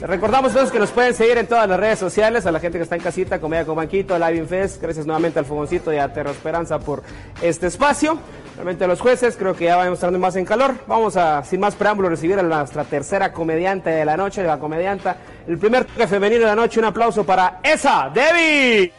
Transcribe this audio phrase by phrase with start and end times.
[0.00, 2.84] Recordamos entonces que nos pueden seguir en todas las redes sociales, a la gente que
[2.84, 6.30] está en casita, Comedia con Banquito, Live Fest, gracias nuevamente al Fogoncito y a Terra
[6.30, 7.02] Esperanza por
[7.42, 8.18] este espacio.
[8.54, 10.74] Realmente los jueces, creo que ya vamos entrando más en calor.
[10.86, 15.16] Vamos a, sin más preámbulo, recibir a nuestra tercera comediante de la noche, la comedianta,
[15.46, 16.78] el primer toque femenino de la noche.
[16.78, 18.92] Un aplauso para esa, Debbie.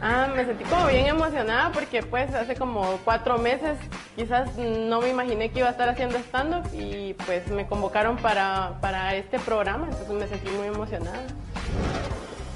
[0.00, 3.76] Ah, me sentí como bien emocionada porque pues hace como cuatro meses
[4.18, 8.76] quizás no me imaginé que iba a estar haciendo stand-up y pues me convocaron para,
[8.80, 11.22] para este programa, entonces me sentí muy emocionada.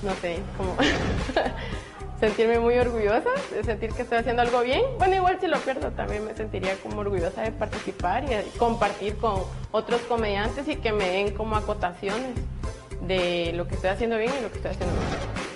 [0.02, 0.74] No sé, como
[2.20, 3.30] sentirme muy orgullosa
[3.64, 4.82] sentir que estoy haciendo algo bien.
[4.98, 9.44] Bueno, igual si lo pierdo también me sentiría como orgullosa de participar y compartir con
[9.70, 12.34] otros comediantes y que me den como acotaciones
[13.02, 15.51] de lo que estoy haciendo bien y lo que estoy haciendo mal.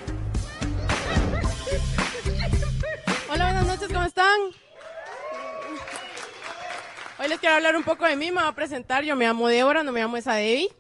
[7.26, 9.48] Hoy les quiero hablar un poco de mí, me voy a presentar, yo me llamo
[9.48, 10.70] Débora, no me llamo esa Debbie.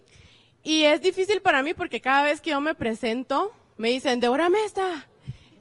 [0.62, 4.48] Y es difícil para mí porque cada vez que yo me presento, me dicen, Débora
[4.48, 5.08] Mesta.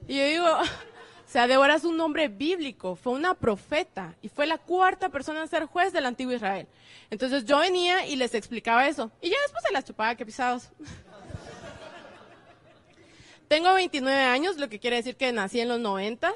[0.08, 4.45] Y yo digo, o sea, Débora es un nombre bíblico, fue una profeta y fue
[4.45, 6.67] la cuarta persona en ser juez del antiguo Israel.
[7.10, 9.10] Entonces yo venía y les explicaba eso.
[9.23, 10.70] Y ya después se las chupaba que pisados.
[13.48, 16.31] Tengo 29 años, lo que quiere decir que nací en los 90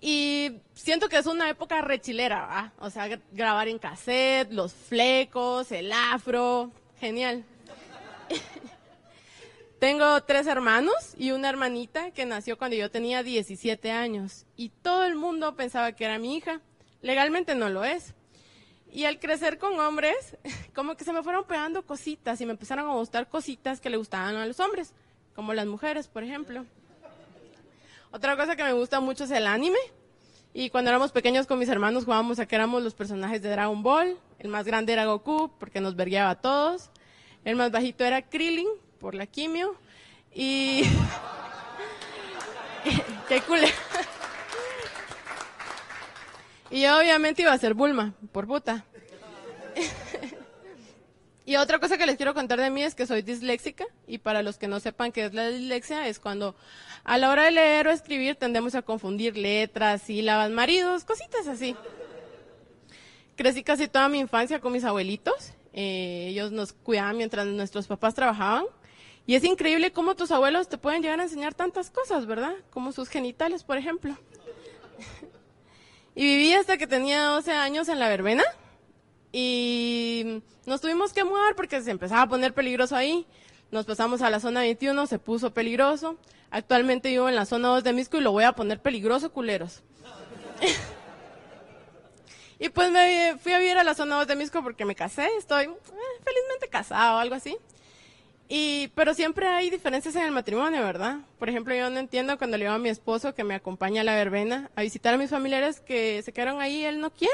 [0.00, 2.72] y siento que es una época rechilera, ¿va?
[2.78, 7.44] O sea, grabar en cassette, los flecos, el afro, genial.
[9.78, 14.46] Tengo tres hermanos y una hermanita que nació cuando yo tenía 17 años.
[14.56, 16.60] Y todo el mundo pensaba que era mi hija.
[17.02, 18.14] Legalmente no lo es.
[18.92, 20.36] Y al crecer con hombres,
[20.74, 23.96] como que se me fueron pegando cositas y me empezaron a gustar cositas que le
[23.98, 24.94] gustaban a los hombres
[25.34, 26.66] como las mujeres, por ejemplo.
[28.12, 29.78] Otra cosa que me gusta mucho es el anime.
[30.52, 33.82] Y cuando éramos pequeños con mis hermanos jugábamos a que éramos los personajes de Dragon
[33.82, 34.18] Ball.
[34.40, 36.90] El más grande era Goku, porque nos vergueaba a todos.
[37.44, 38.66] El más bajito era Krillin,
[38.98, 39.76] por la quimio.
[40.34, 40.82] Y...
[43.28, 43.60] ¡Qué cool!
[46.70, 48.84] y yo obviamente iba a ser Bulma, por puta.
[51.46, 54.42] Y otra cosa que les quiero contar de mí es que soy disléxica y para
[54.42, 56.54] los que no sepan qué es la dislexia es cuando
[57.02, 61.74] a la hora de leer o escribir tendemos a confundir letras, sílabas, maridos, cositas así.
[63.36, 65.52] Crecí casi toda mi infancia con mis abuelitos.
[65.72, 68.64] Eh, ellos nos cuidaban mientras nuestros papás trabajaban.
[69.26, 72.52] Y es increíble cómo tus abuelos te pueden llegar a enseñar tantas cosas, ¿verdad?
[72.70, 74.16] Como sus genitales, por ejemplo.
[76.14, 78.44] y viví hasta que tenía 12 años en la verbena
[79.32, 83.26] y nos tuvimos que mudar porque se empezaba a poner peligroso ahí.
[83.70, 86.16] Nos pasamos a la zona 21, se puso peligroso.
[86.50, 89.82] Actualmente vivo en la zona 2 de Misco y lo voy a poner peligroso, culeros.
[92.58, 95.28] y pues me fui a vivir a la zona 2 de Misco porque me casé,
[95.38, 95.68] estoy eh,
[96.24, 97.56] felizmente casado o algo así.
[98.48, 101.18] Y, pero siempre hay diferencias en el matrimonio, ¿verdad?
[101.38, 104.04] Por ejemplo, yo no entiendo cuando le digo a mi esposo que me acompaña a
[104.04, 107.32] la verbena a visitar a mis familiares que se quedaron ahí, él no quiere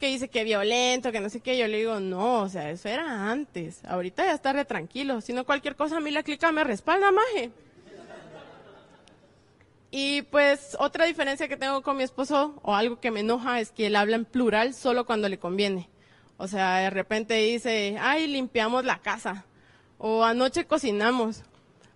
[0.00, 2.88] que dice que violento, que no sé qué, yo le digo, no, o sea, eso
[2.88, 6.64] era antes, ahorita ya está tranquilo, si no cualquier cosa a mí la clica me
[6.64, 7.50] respalda, maje.
[9.92, 13.70] Y pues otra diferencia que tengo con mi esposo, o algo que me enoja, es
[13.70, 15.90] que él habla en plural solo cuando le conviene.
[16.38, 19.44] O sea, de repente dice, ay, limpiamos la casa,
[19.98, 21.42] o anoche cocinamos,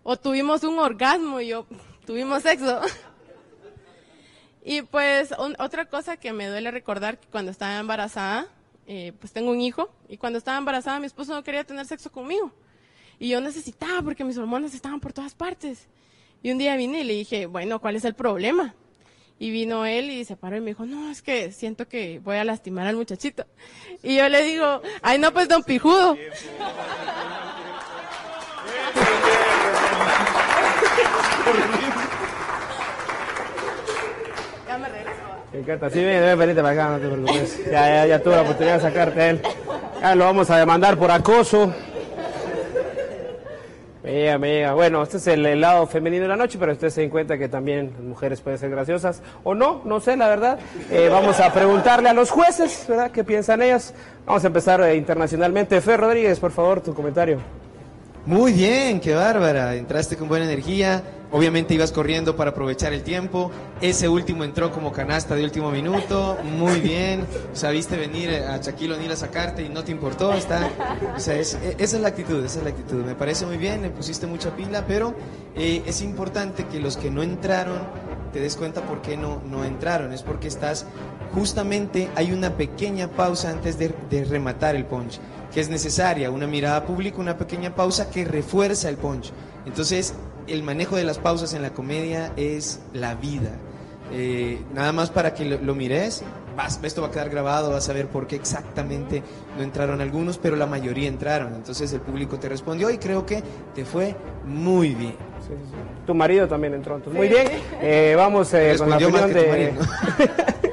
[0.03, 1.67] o tuvimos un orgasmo y yo,
[2.05, 2.83] tuvimos sexo.
[4.65, 8.47] Y pues otra cosa que me duele recordar que cuando estaba embarazada,
[8.87, 12.11] eh, pues tengo un hijo, y cuando estaba embarazada mi esposo no quería tener sexo
[12.11, 12.51] conmigo.
[13.19, 15.87] Y yo necesitaba porque mis hormonas estaban por todas partes.
[16.43, 18.75] Y un día vine y le dije, bueno, ¿cuál es el problema?
[19.39, 22.37] Y vino él y se paró y me dijo, no, es que siento que voy
[22.37, 23.47] a lastimar al muchachito.
[24.03, 26.17] Y yo le digo, ay no, pues don Pijudo.
[34.67, 35.44] Ya me regreso.
[35.55, 35.89] Encanta.
[35.89, 37.01] Sí, ven, ven, venite para acá.
[37.71, 39.43] Ya, ya, tuve la oportunidad de sacarte él.
[40.17, 41.73] Lo vamos a demandar por acoso.
[44.03, 44.75] Me llega.
[44.75, 47.49] Bueno, este es el, lado femenino de la noche, pero usted se den cuenta que
[47.49, 49.23] también las mujeres pueden ser graciosas.
[49.45, 50.59] O no, no sé, la verdad.
[50.91, 53.13] Eh, vamos a preguntarle a los jueces, ¿verdad?
[53.13, 53.95] ¿Qué piensan ellas?
[54.27, 55.81] Vamos a empezar eh, internacionalmente.
[55.81, 57.39] Fer Rodríguez, por favor, tu comentario.
[58.27, 59.75] Muy bien, qué bárbara.
[59.75, 61.03] Entraste con buena energía.
[61.31, 63.51] Obviamente ibas corriendo para aprovechar el tiempo.
[63.83, 66.39] Ese último entró como canasta de último minuto.
[66.43, 67.27] Muy bien.
[67.53, 70.33] Sabiste venir a Shaquille O'Neal a sacarte y no te importó.
[70.33, 70.71] Está,
[71.15, 73.05] o sea, es- e- esa es la actitud, esa es la actitud.
[73.05, 75.15] Me parece muy bien, le pusiste mucha pila, pero
[75.55, 77.79] eh, es importante que los que no entraron
[78.33, 80.13] te des cuenta por qué no, no entraron.
[80.13, 80.87] Es porque estás,
[81.35, 85.19] justamente hay una pequeña pausa antes de, de rematar el punch,
[85.55, 89.31] que es necesaria, una mirada pública, una pequeña pausa que refuerza el punch.
[89.65, 90.15] Entonces,
[90.49, 93.53] el manejo de las pausas en la comedia es la vida.
[94.13, 96.25] Eh, nada más para que lo, lo mires,
[96.57, 99.23] vas, esto va a quedar grabado, vas a ver por qué exactamente
[99.57, 101.55] no entraron algunos, pero la mayoría entraron.
[101.55, 103.43] Entonces el público te respondió y creo que
[103.75, 105.17] te fue muy bien.
[105.41, 105.77] Sí, sí, sí.
[106.05, 106.97] Tu marido también entró.
[106.97, 107.47] Entonces, muy bien.
[107.81, 109.69] Eh, vamos eh, con la opinión de.
[109.69, 109.85] tu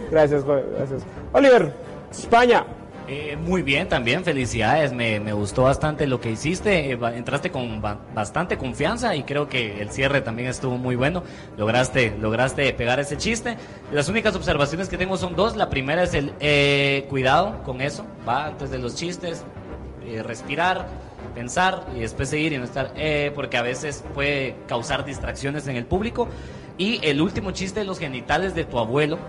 [0.11, 1.03] gracias, gracias.
[1.33, 1.73] Oliver,
[2.11, 2.65] España.
[3.13, 7.81] Eh, muy bien, también felicidades, me, me gustó bastante lo que hiciste, eh, entraste con
[7.81, 11.21] ba- bastante confianza y creo que el cierre también estuvo muy bueno,
[11.57, 13.57] lograste, lograste pegar ese chiste.
[13.91, 18.05] Las únicas observaciones que tengo son dos, la primera es el eh, cuidado con eso,
[18.25, 19.43] va antes de los chistes,
[20.05, 20.87] eh, respirar,
[21.35, 25.75] pensar y después seguir y no estar, eh, porque a veces puede causar distracciones en
[25.75, 26.29] el público.
[26.77, 29.19] Y el último chiste de los genitales de tu abuelo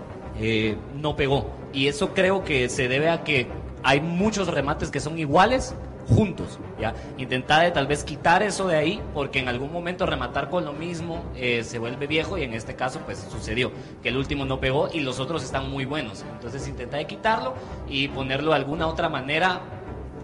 [0.95, 1.51] no pegó.
[1.73, 3.47] Y eso creo que se debe a que
[3.83, 5.75] hay muchos remates que son iguales
[6.07, 6.93] juntos, ¿ya?
[7.17, 10.73] Intentar de tal vez quitar eso de ahí, porque en algún momento rematar con lo
[10.73, 13.71] mismo eh, se vuelve viejo y en este caso pues sucedió,
[14.01, 16.25] que el último no pegó y los otros están muy buenos.
[16.33, 17.53] Entonces intenta de quitarlo
[17.87, 19.61] y ponerlo de alguna otra manera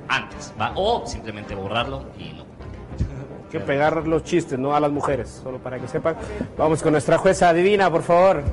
[0.08, 0.74] antes, ¿va?
[0.76, 2.50] O simplemente borrarlo y no.
[3.52, 6.16] Que pegar los chistes, no a las mujeres, solo para que sepan.
[6.56, 8.44] Vamos con nuestra jueza divina, por favor.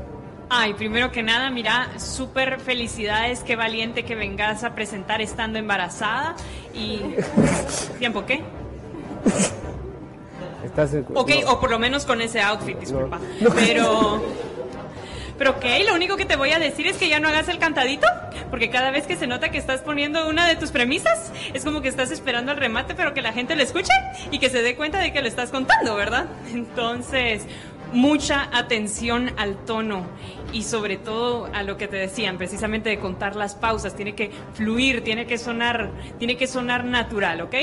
[0.48, 6.36] Ay, primero que nada, mira, súper felicidades, qué valiente que vengas a presentar estando embarazada
[6.72, 7.00] y...
[7.98, 8.44] ¿Tiempo qué?
[10.64, 11.52] Estás en- Ok, no.
[11.52, 13.18] o por lo menos con ese outfit, disculpa.
[13.56, 14.22] Pero...
[15.38, 17.58] Pero ok, lo único que te voy a decir es que ya no hagas el
[17.58, 18.06] cantadito,
[18.50, 21.82] porque cada vez que se nota que estás poniendo una de tus premisas, es como
[21.82, 23.92] que estás esperando el remate, pero que la gente lo escuche
[24.30, 26.26] y que se dé cuenta de que lo estás contando, ¿verdad?
[26.52, 27.44] Entonces,
[27.92, 30.06] mucha atención al tono
[30.52, 34.30] y sobre todo a lo que te decían, precisamente de contar las pausas, tiene que
[34.54, 37.54] fluir, tiene que sonar, tiene que sonar natural, ¿ok?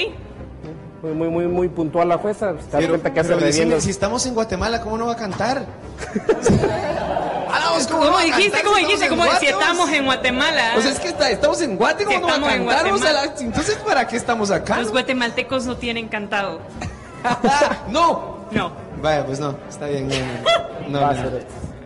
[1.01, 2.53] Muy, muy, muy, muy puntual la jueza.
[2.53, 5.17] Da Pero, cuenta que hace pero decime, si estamos en Guatemala, ¿cómo no va a
[5.17, 5.65] cantar?
[7.63, 8.63] Vamos, ¿cómo, ¿Cómo no va a dijiste?
[8.63, 9.07] ¿Cómo dijiste?
[9.09, 10.73] Como si estamos en Guatemala.
[10.77, 12.65] O sea, es que está- estamos en Guate, ¿cómo Si no va a estamos en
[12.65, 12.93] cantar?
[12.93, 13.33] O sea, Guatemala.
[13.35, 14.77] la- entonces, ¿para qué estamos acá?
[14.79, 16.59] Los guatemaltecos no tienen cantado.
[17.89, 18.37] ¡No!
[18.51, 18.71] No.
[19.01, 20.07] Vaya, pues no, está bien.
[20.87, 21.29] No, no, Va a no.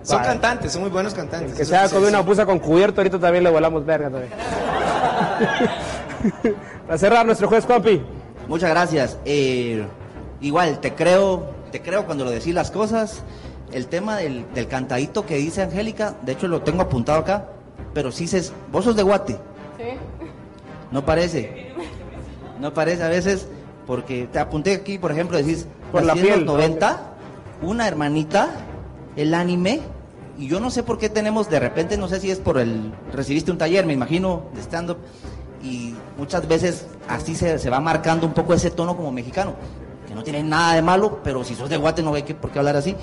[0.04, 1.54] Son cantantes, son muy buenos cantantes.
[1.58, 4.32] Que se haga sí, una pusa con cubierto, ahorita también le volamos verga también.
[6.88, 8.02] Para cerrar, nuestro juez Juanpi.
[8.48, 9.18] Muchas gracias.
[9.26, 9.86] Eh,
[10.40, 13.22] igual, te creo, te creo cuando lo decís las cosas.
[13.72, 17.50] El tema del, del cantadito que dice Angélica, de hecho lo tengo apuntado acá,
[17.94, 19.34] pero sí dices, vos sos de Guate.
[19.78, 19.98] Sí.
[20.92, 21.74] No parece.
[22.60, 23.48] No parece a veces,
[23.86, 26.54] porque te apunté aquí, por ejemplo, decís, Por la en los ¿no?
[26.54, 27.14] 90,
[27.62, 28.50] una hermanita,
[29.16, 29.82] el anime,
[30.38, 32.94] y yo no sé por qué tenemos, de repente, no sé si es por el,
[33.14, 34.98] recibiste un taller, me imagino, de stand-up,
[35.64, 39.56] y muchas veces así se, se va marcando un poco ese tono como mexicano,
[40.08, 42.52] que no tiene nada de malo, pero si sos de Guate no hay que, por
[42.52, 42.96] qué hablar así.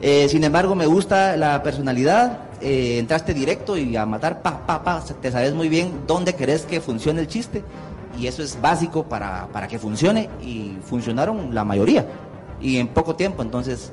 [0.00, 4.82] Eh, sin embargo, me gusta la personalidad, eh, entraste directo y a matar, pa, pa,
[4.84, 7.64] pa, te sabes muy bien dónde querés que funcione el chiste,
[8.16, 12.06] y eso es básico para, para que funcione, y funcionaron la mayoría,
[12.60, 13.92] y en poco tiempo, entonces,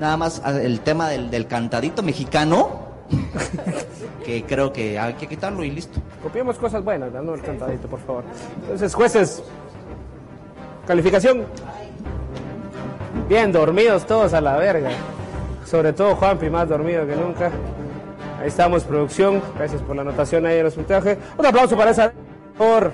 [0.00, 2.88] nada más el tema del, del cantadito mexicano,
[4.24, 6.00] que creo que hay que quitarlo y listo.
[6.20, 8.24] Copiemos cosas buenas, dando el cantadito, por favor.
[8.62, 9.42] Entonces, jueces,
[10.84, 11.46] calificación.
[13.28, 14.90] Bien, dormidos todos a la verga.
[15.68, 17.50] Sobre todo Juanpi, más dormido que nunca.
[18.40, 19.42] Ahí estamos, producción.
[19.54, 21.18] Gracias por la anotación ahí en los puntajes.
[21.36, 22.10] Un aplauso para esa.
[22.56, 22.90] Por.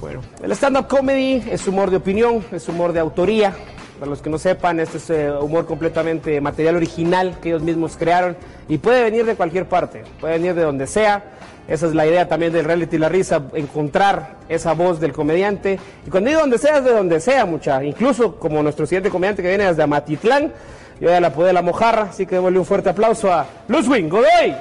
[0.00, 3.54] Bueno, el stand-up comedy es humor de opinión, es humor de autoría.
[4.00, 7.96] Para los que no sepan, este es eh, humor completamente material original que ellos mismos
[7.96, 8.36] crearon
[8.68, 11.35] y puede venir de cualquier parte, puede venir de donde sea.
[11.68, 15.78] Esa es la idea también del reality La Risa, encontrar esa voz del comediante.
[16.06, 17.82] Y cuando digo donde sea, es de donde sea, mucha.
[17.82, 20.52] Incluso como nuestro siguiente comediante que viene desde Amatitlán,
[21.00, 24.54] yo ya la pude la mojarra, así que démosle un fuerte aplauso a Luzwin Godoy.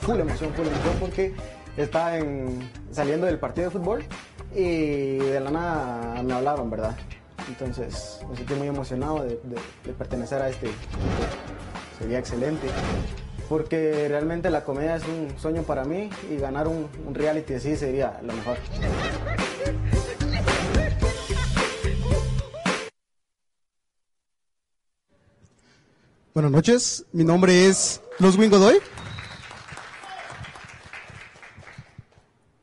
[0.00, 1.34] full emoción, full emoción porque
[1.76, 4.04] estaba en- saliendo del partido de fútbol
[4.54, 6.96] y de la nada me hablaron, ¿verdad?
[7.48, 9.38] Entonces me sentí muy emocionado de,
[9.98, 10.68] pertenecer a este.
[12.02, 12.66] Sería excelente
[13.48, 18.20] porque realmente la comedia es un sueño para mí y ganar un, reality así sería
[18.24, 18.56] lo mejor.
[26.34, 28.78] Buenas noches, mi nombre es Luzwin Godoy.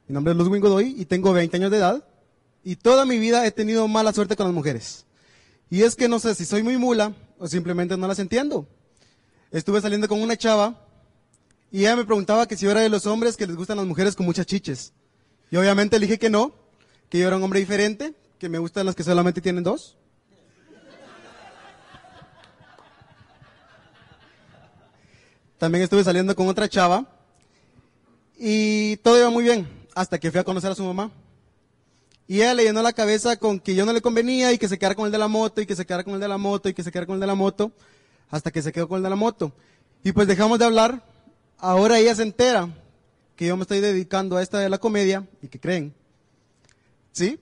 [0.10, 2.04] Mi nombre es Luzwin Godoy y tengo 20 años de edad
[2.62, 5.06] y toda mi vida he tenido mala suerte con las mujeres.
[5.70, 8.68] Y es que no sé si soy muy mula o simplemente no las entiendo.
[9.52, 10.80] Estuve saliendo con una chava
[11.72, 13.86] y ella me preguntaba que si yo era de los hombres que les gustan las
[13.88, 14.94] mujeres con muchas chiches.
[15.50, 16.54] Y obviamente le dije que no,
[17.10, 19.98] que yo era un hombre diferente, que me gustan las que solamente tienen dos.
[25.58, 27.08] También estuve saliendo con otra chava
[28.38, 31.12] y todo iba muy bien hasta que fui a conocer a su mamá.
[32.28, 34.78] Y ella le llenó la cabeza con que yo no le convenía y que se
[34.78, 36.70] quedara con el de la moto y que se quedara con el de la moto
[36.70, 37.72] y que se quedara con el de la moto
[38.30, 39.52] hasta que se quedó con el de la moto.
[40.04, 41.04] Y pues dejamos de hablar.
[41.58, 42.70] Ahora ella se entera
[43.36, 45.94] que yo me estoy dedicando a esta de la comedia y que creen.
[47.12, 47.40] ¿Sí?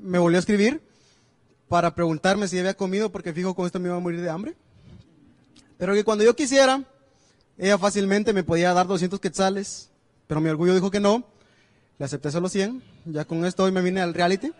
[0.00, 0.80] Me volvió a escribir
[1.68, 4.54] para preguntarme si había comido porque fijo con esto me iba a morir de hambre.
[5.78, 6.84] Pero que cuando yo quisiera,
[7.58, 9.90] ella fácilmente me podía dar 200 quetzales,
[10.26, 11.24] pero mi orgullo dijo que no.
[11.98, 12.82] Le acepté solo 100.
[13.06, 14.52] Ya con esto hoy me vine al reality.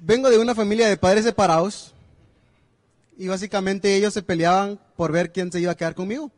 [0.00, 1.93] Vengo de una familia de padres separados
[3.16, 6.30] y básicamente ellos se peleaban por ver quién se iba a quedar conmigo.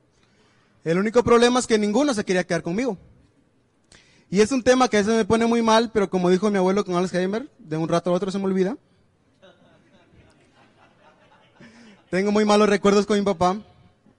[0.85, 2.97] El único problema es que ninguno se quería quedar conmigo.
[4.31, 6.59] Y es un tema que a veces me pone muy mal, pero como dijo mi
[6.59, 8.77] abuelo con Alzheimer, de un rato a otro se me olvida.
[12.11, 13.61] Tengo muy malos recuerdos con mi papá.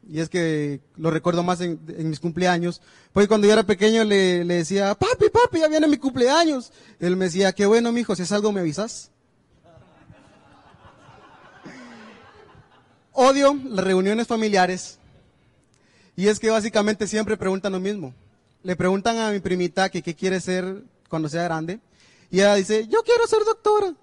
[0.10, 2.82] Y es que lo recuerdo más en, mis cumpleaños.
[3.12, 6.72] Porque cuando yo era pequeño le, le decía, papi, papi, ya viene mi cumpleaños.
[7.00, 9.12] Él me decía, qué bueno, mijo, si es algo me avisas.
[13.20, 15.00] Odio las reuniones familiares.
[16.16, 18.14] Y es que básicamente siempre preguntan lo mismo.
[18.62, 21.80] Le preguntan a mi primita que qué quiere ser cuando sea grande.
[22.30, 23.96] Y ella dice, yo quiero ser doctora.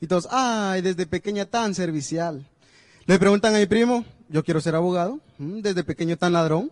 [0.00, 2.46] Y todos, ay, desde pequeña tan servicial.
[3.06, 6.70] Le preguntan a mi primo, yo quiero ser abogado, Mm, desde pequeño tan ladrón.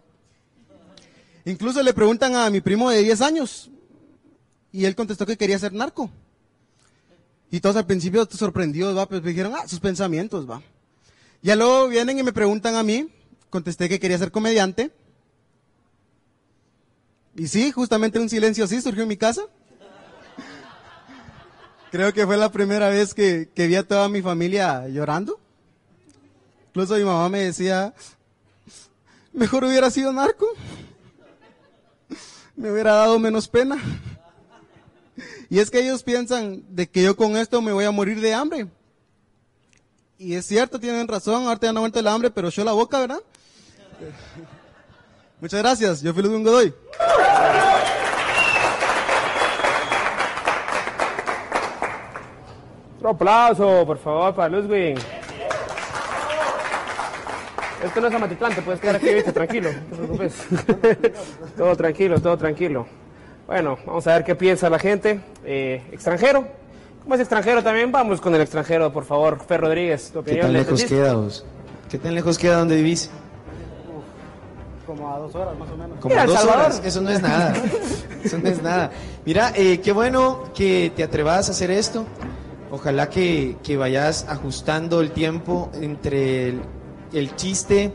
[1.47, 3.71] Incluso le preguntan a mi primo de 10 años
[4.71, 6.11] y él contestó que quería ser narco.
[7.51, 10.63] Y todos al principio sorprendidos, va, pues dijeron, ah, sus pensamientos, va.
[11.43, 13.13] Ya luego vienen y me preguntan a mí,
[13.51, 14.91] contesté que quería ser comediante.
[17.37, 19.43] Y sí, justamente un silencio así surgió en mi casa.
[21.91, 25.41] Creo que fue la primera vez que, que vi a toda mi familia llorando.
[26.69, 27.95] Incluso mi mamá me decía,
[29.33, 30.47] mejor hubiera sido narco.
[32.57, 33.79] Me hubiera dado menos pena.
[35.49, 38.35] Y es que ellos piensan de que yo con esto me voy a morir de
[38.35, 38.67] hambre.
[40.21, 42.99] Y es cierto, tienen razón, ahorita ya no aguanto el hambre, pero yo la boca,
[42.99, 43.21] ¿verdad?
[45.41, 46.75] Muchas gracias, yo fui Ludwig Godoy.
[52.97, 54.99] Otro aplauso, por favor, para Ludwig.
[57.85, 60.47] Esto no es Amatitlán, te puedes quedar aquí, viste, tranquilo, no te preocupes.
[61.57, 62.89] todo tranquilo, todo tranquilo.
[63.47, 65.21] Bueno, vamos a ver qué piensa la gente.
[65.45, 66.49] Eh, ¿Extranjero?
[67.03, 67.91] ¿Cómo es extranjero también?
[67.91, 69.39] Vamos con el extranjero, por favor.
[69.47, 70.43] Fer Rodríguez, tu ¿Qué opinión.
[70.43, 71.45] tan ¿le lejos queda vos?
[71.91, 73.11] ¿Qué tan lejos queda donde vivís?
[74.87, 75.99] Como a dos horas más o menos.
[76.01, 76.61] Como Mira, El dos Salvador.
[76.67, 76.83] horas.
[76.85, 77.55] Eso no es nada.
[78.25, 78.91] Eso no es nada.
[79.25, 82.05] Mira, eh, qué bueno que te atrevas a hacer esto.
[82.71, 86.61] Ojalá que, que vayas ajustando el tiempo entre el,
[87.15, 87.93] el chiste.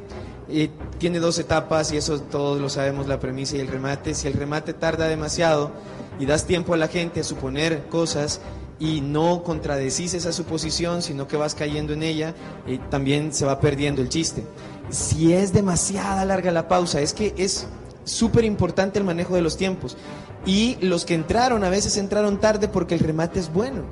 [0.50, 4.14] eh, tiene dos etapas y eso todos lo sabemos, la premisa y el remate.
[4.16, 5.72] Si el remate tarda demasiado
[6.20, 8.40] y das tiempo a la gente a suponer cosas
[8.80, 12.34] y no contradecís esa suposición, sino que vas cayendo en ella,
[12.68, 14.44] eh, también se va perdiendo el chiste.
[14.90, 17.68] Si es demasiada larga la pausa, es que es
[18.04, 19.98] súper importante el manejo de los tiempos.
[20.46, 23.84] Y los que entraron a veces entraron tarde porque el remate es bueno.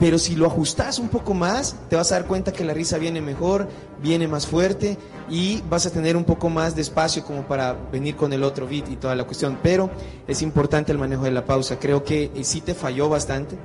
[0.00, 2.96] Pero si lo ajustas un poco más, te vas a dar cuenta que la risa
[2.96, 3.68] viene mejor,
[4.02, 4.96] viene más fuerte
[5.28, 8.66] y vas a tener un poco más de espacio como para venir con el otro
[8.66, 9.58] beat y toda la cuestión.
[9.62, 9.90] Pero
[10.26, 11.78] es importante el manejo de la pausa.
[11.78, 13.58] Creo que eh, sí te falló bastante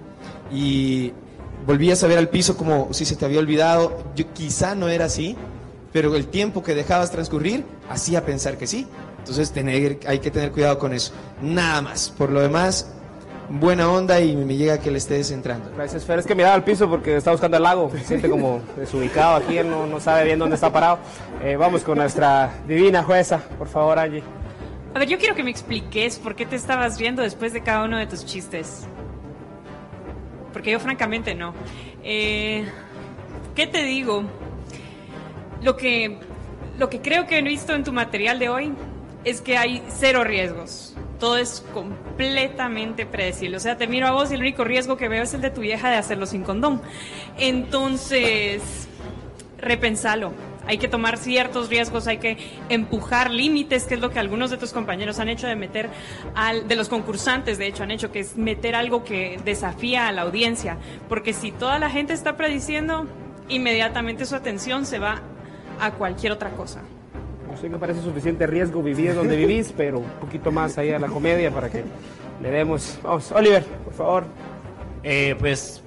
[0.52, 1.14] y
[1.66, 4.04] volvías a ver al piso como si se te había olvidado.
[4.16, 5.36] Yo, quizá no era así,
[5.92, 8.88] pero el tiempo que dejabas transcurrir hacía pensar que sí.
[9.20, 11.12] Entonces tener, hay que tener cuidado con eso.
[11.42, 12.14] Nada más.
[12.16, 12.92] Por lo demás,
[13.50, 15.72] buena onda y me llega que le estés entrando.
[15.76, 16.20] Gracias, Fer.
[16.20, 17.90] Es que miraba al piso porque está buscando el lago.
[17.92, 21.00] Se siente como desubicado aquí, él no, no sabe bien dónde está parado.
[21.44, 24.24] Eh, vamos con nuestra divina jueza, por favor, Angie.
[24.94, 27.84] A ver, yo quiero que me expliques por qué te estabas riendo después de cada
[27.84, 28.88] uno de tus chistes.
[30.56, 31.54] Porque yo francamente no.
[32.02, 32.66] Eh,
[33.56, 34.24] ¿Qué te digo?
[35.62, 36.18] Lo que,
[36.80, 38.74] lo que creo que he visto en tu material de hoy
[39.26, 40.96] es que hay cero riesgos.
[41.20, 43.58] Todo es completamente predecible.
[43.58, 45.50] O sea, te miro a vos y el único riesgo que veo es el de
[45.50, 46.82] tu vieja de hacerlo sin condón.
[47.38, 48.88] Entonces,
[49.58, 50.32] repensalo.
[50.68, 52.38] Hay que tomar ciertos riesgos, hay que
[52.70, 55.90] empujar límites, que es lo que algunos de tus compañeros han hecho de meter
[56.34, 60.12] al, de los concursantes, de hecho, han hecho, que es meter algo que desafía a
[60.12, 60.78] la audiencia.
[61.08, 63.08] Porque si toda la gente está prediciendo,
[63.50, 65.22] inmediatamente su atención se va
[65.80, 66.82] a cualquier otra cosa.
[67.50, 71.00] No sé, me parece suficiente riesgo vivir donde vivís, pero un poquito más ahí a
[71.00, 71.84] la comedia para que
[72.42, 73.00] le demos.
[73.04, 74.26] Vamos, Oliver, por favor.
[75.04, 75.84] Eh, pues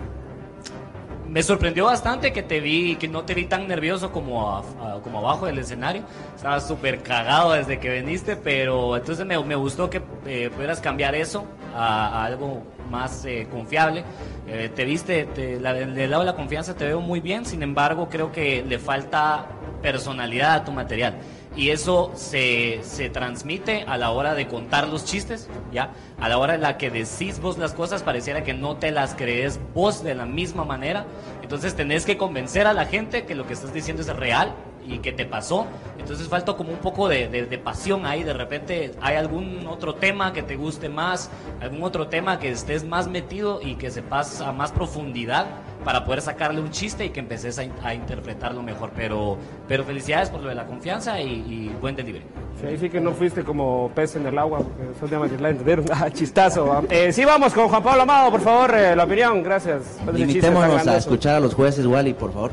[1.28, 4.62] me sorprendió bastante que te vi, que no te vi tan nervioso como,
[5.02, 6.02] como abajo del escenario.
[6.34, 11.14] Estaba súper cagado desde que viniste, pero entonces me, me gustó que eh, pudieras cambiar
[11.14, 11.44] eso
[11.74, 14.04] a, a algo más eh, confiable.
[14.46, 17.62] Eh, te viste, te, la, del lado de la confianza te veo muy bien, sin
[17.62, 19.46] embargo creo que le falta
[19.82, 21.14] personalidad a tu material.
[21.58, 25.90] Y eso se, se transmite a la hora de contar los chistes, ¿ya?
[26.20, 29.16] A la hora en la que decís vos las cosas, pareciera que no te las
[29.16, 31.04] crees vos de la misma manera.
[31.42, 34.54] Entonces tenés que convencer a la gente que lo que estás diciendo es real
[34.86, 35.66] y que te pasó.
[36.08, 38.22] Entonces falta como un poco de, de- de pasión ahí.
[38.22, 41.28] De repente hay algún otro tema que te guste más,
[41.60, 45.44] algún otro tema que estés más metido y que sepas a más profundidad
[45.84, 48.90] para poder sacarle un chiste y que empeces a, a interpretarlo mejor.
[48.96, 49.36] Pero,
[49.68, 52.24] pero felicidades por lo de la confianza y, y buen delivery.
[52.58, 55.36] Sí, ahí sí que no fuiste como pez en el agua, porque son temas que
[55.36, 55.84] la entendieron.
[55.92, 56.66] Ah, chistazo.
[56.68, 56.82] va.
[56.88, 59.98] Eh, sí, vamos con Juan Pablo Amado, por favor, eh, la opinión, gracias.
[60.10, 62.50] Limitémonos a escuchar a los jueces, Wally, por favor.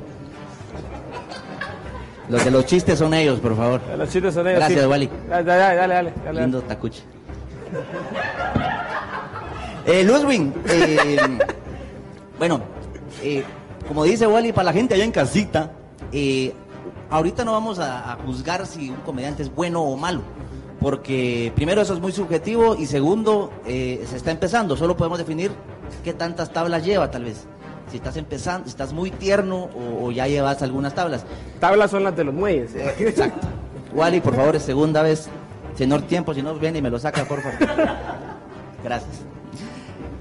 [2.30, 3.82] Los de los chistes son ellos, por favor.
[3.98, 4.60] Los chistes son ellos.
[4.60, 4.88] Gracias, sí.
[4.88, 5.10] Wally.
[5.30, 5.94] Dale, dale, dale.
[5.94, 6.42] dale, dale.
[6.42, 7.04] Lindo tacuche.
[9.86, 11.18] Eh, Ludwig, eh,
[12.40, 12.62] bueno,
[13.22, 13.44] eh,
[13.88, 15.72] como dice Wally, para la gente allá en casita,
[16.12, 16.54] eh,
[17.12, 20.22] ahorita no vamos a, a juzgar si un comediante es bueno o malo,
[20.80, 25.52] porque primero eso es muy subjetivo y segundo, eh, se está empezando, solo podemos definir
[26.04, 27.46] qué tantas tablas lleva tal vez.
[27.92, 31.24] Si estás empezando, si estás muy tierno o, o ya llevas algunas tablas.
[31.60, 32.72] Tablas son las de los muelles.
[33.00, 33.48] Exacto.
[33.94, 35.28] Wally, por favor, es segunda vez.
[35.78, 37.60] Señor Tiempo, si no viene y me lo saca, por favor.
[38.84, 39.22] Gracias.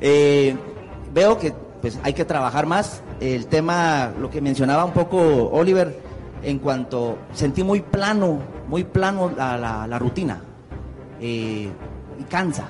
[0.01, 0.57] Eh,
[1.13, 3.03] veo que pues hay que trabajar más.
[3.21, 5.19] El tema, lo que mencionaba un poco
[5.53, 5.99] Oliver,
[6.43, 10.41] en cuanto sentí muy plano, muy plano la, la- la rutina.
[11.21, 11.69] Eh,
[12.19, 12.65] y cansa.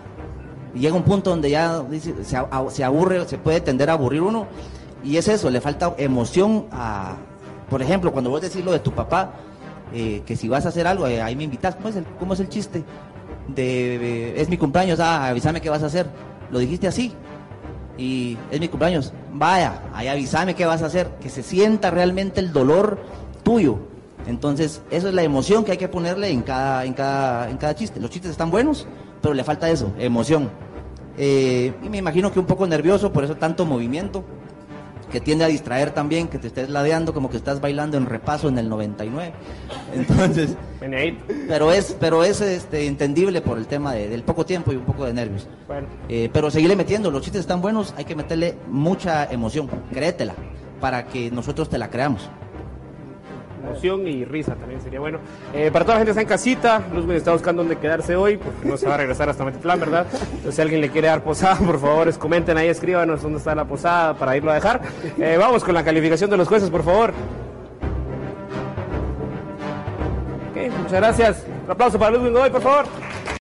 [0.74, 4.46] Y llega un punto donde ya dice, se aburre, se puede tender a aburrir uno.
[5.04, 7.16] Y es eso, le falta emoción a,
[7.68, 9.32] por ejemplo, cuando vos decís lo de tu papá,
[9.92, 12.32] eh, que si vas a hacer algo, eh, ahí me invitas, ¿cómo es el, cómo
[12.34, 12.82] es el chiste?
[13.48, 16.06] De, de- es mi cumpleaños, ah, avísame qué vas a hacer.
[16.50, 17.12] Lo dijiste así.
[17.96, 22.40] Y es mi cumpleaños, vaya, ahí avísame qué vas a hacer, que se sienta realmente
[22.40, 22.98] el dolor
[23.44, 23.78] tuyo.
[24.26, 27.74] Entonces, eso es la emoción que hay que ponerle en cada, en cada, en cada
[27.76, 28.00] chiste.
[28.00, 28.86] Los chistes están buenos,
[29.20, 30.50] pero le falta eso, emoción.
[31.18, 34.24] Eh, y me imagino que un poco nervioso, por eso tanto movimiento,
[35.14, 38.48] que tiende a distraer también, que te estés ladeando como que estás bailando en repaso
[38.48, 39.32] en el 99.
[39.94, 40.56] Entonces,
[41.48, 44.84] pero es, pero es este, entendible por el tema de- del poco tiempo y un
[44.84, 45.46] poco de nervios.
[45.68, 45.86] Bueno.
[46.08, 50.34] Eh, pero seguirle metiendo, los chistes están buenos, hay que meterle mucha emoción, créetela,
[50.80, 52.28] para que nosotros te la creamos.
[53.64, 55.18] Emoción y risa también sería bueno.
[55.54, 58.36] Eh, para toda la gente que está en casita, Luzwin está buscando dónde quedarse hoy,
[58.36, 60.06] porque no se va a regresar hasta Metitlán, ¿verdad?
[60.12, 63.64] Entonces, si alguien le quiere dar posada, por favor, comenten ahí, escríbanos dónde está la
[63.64, 64.82] posada para irlo a dejar.
[65.18, 67.12] Eh, vamos con la calificación de los jueces, por favor.
[70.50, 71.46] Ok, muchas gracias.
[71.64, 72.84] Un aplauso para Ludwig Godoy, por favor.